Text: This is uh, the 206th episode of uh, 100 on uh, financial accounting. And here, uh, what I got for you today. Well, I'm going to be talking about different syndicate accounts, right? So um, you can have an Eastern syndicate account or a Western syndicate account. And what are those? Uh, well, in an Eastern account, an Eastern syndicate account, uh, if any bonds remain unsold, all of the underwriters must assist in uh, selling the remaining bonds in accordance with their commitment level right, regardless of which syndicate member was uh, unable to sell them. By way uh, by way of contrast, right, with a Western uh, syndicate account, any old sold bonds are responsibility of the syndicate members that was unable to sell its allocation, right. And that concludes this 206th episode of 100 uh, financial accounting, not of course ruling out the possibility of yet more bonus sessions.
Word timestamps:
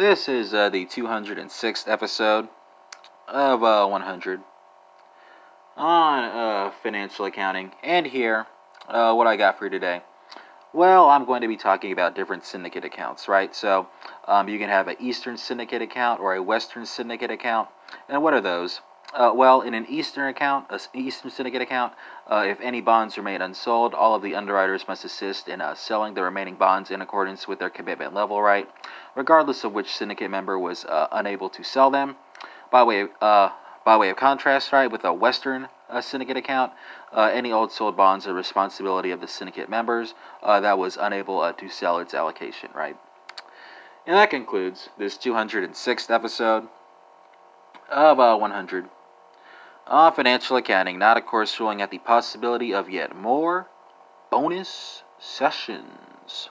This 0.00 0.30
is 0.30 0.54
uh, 0.54 0.70
the 0.70 0.86
206th 0.86 1.86
episode 1.86 2.48
of 3.28 3.62
uh, 3.62 3.86
100 3.86 4.40
on 5.76 6.24
uh, 6.24 6.72
financial 6.82 7.26
accounting. 7.26 7.72
And 7.82 8.06
here, 8.06 8.46
uh, 8.88 9.12
what 9.12 9.26
I 9.26 9.36
got 9.36 9.58
for 9.58 9.66
you 9.66 9.70
today. 9.70 10.00
Well, 10.72 11.10
I'm 11.10 11.26
going 11.26 11.42
to 11.42 11.48
be 11.48 11.58
talking 11.58 11.92
about 11.92 12.14
different 12.14 12.46
syndicate 12.46 12.86
accounts, 12.86 13.28
right? 13.28 13.54
So 13.54 13.88
um, 14.26 14.48
you 14.48 14.58
can 14.58 14.70
have 14.70 14.88
an 14.88 14.96
Eastern 15.00 15.36
syndicate 15.36 15.82
account 15.82 16.18
or 16.22 16.34
a 16.34 16.42
Western 16.42 16.86
syndicate 16.86 17.30
account. 17.30 17.68
And 18.08 18.22
what 18.22 18.32
are 18.32 18.40
those? 18.40 18.80
Uh, 19.12 19.32
well, 19.34 19.60
in 19.60 19.74
an 19.74 19.84
Eastern 19.88 20.28
account, 20.28 20.66
an 20.70 20.78
Eastern 20.94 21.32
syndicate 21.32 21.62
account, 21.62 21.92
uh, 22.30 22.44
if 22.46 22.60
any 22.60 22.80
bonds 22.80 23.18
remain 23.18 23.42
unsold, 23.42 23.92
all 23.92 24.14
of 24.14 24.22
the 24.22 24.36
underwriters 24.36 24.86
must 24.86 25.04
assist 25.04 25.48
in 25.48 25.60
uh, 25.60 25.74
selling 25.74 26.14
the 26.14 26.22
remaining 26.22 26.54
bonds 26.54 26.92
in 26.92 27.02
accordance 27.02 27.48
with 27.48 27.58
their 27.58 27.70
commitment 27.70 28.14
level 28.14 28.40
right, 28.40 28.68
regardless 29.14 29.64
of 29.64 29.72
which 29.72 29.94
syndicate 29.94 30.30
member 30.30 30.58
was 30.58 30.84
uh, 30.84 31.08
unable 31.12 31.48
to 31.50 31.62
sell 31.62 31.90
them. 31.90 32.16
By 32.70 32.82
way 32.82 33.06
uh, 33.20 33.50
by 33.84 33.96
way 33.96 34.10
of 34.10 34.16
contrast, 34.16 34.72
right, 34.72 34.90
with 34.90 35.04
a 35.04 35.12
Western 35.12 35.68
uh, 35.88 36.00
syndicate 36.00 36.36
account, 36.36 36.72
any 37.14 37.50
old 37.50 37.72
sold 37.72 37.96
bonds 37.96 38.26
are 38.26 38.34
responsibility 38.34 39.10
of 39.10 39.20
the 39.20 39.26
syndicate 39.26 39.70
members 39.70 40.14
that 40.42 40.78
was 40.78 40.98
unable 41.00 41.50
to 41.52 41.68
sell 41.68 41.98
its 41.98 42.12
allocation, 42.12 42.68
right. 42.74 42.96
And 44.06 44.16
that 44.16 44.28
concludes 44.30 44.90
this 44.98 45.16
206th 45.16 46.10
episode 46.10 46.68
of 47.88 48.18
100 48.18 48.88
uh, 49.86 50.10
financial 50.12 50.56
accounting, 50.56 50.98
not 50.98 51.16
of 51.16 51.26
course 51.26 51.58
ruling 51.58 51.82
out 51.82 51.90
the 51.90 51.98
possibility 51.98 52.72
of 52.72 52.88
yet 52.88 53.14
more 53.14 53.68
bonus 54.30 55.02
sessions. 55.18 56.48